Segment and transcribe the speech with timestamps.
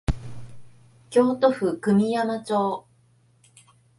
[1.11, 2.87] 京都府久御山町